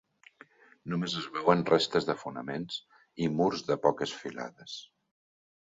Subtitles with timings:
[0.93, 2.81] Només es veuen restes de fonaments
[3.27, 4.81] i murs de poques filades.